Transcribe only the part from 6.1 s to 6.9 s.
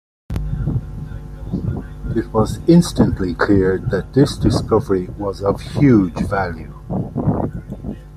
value.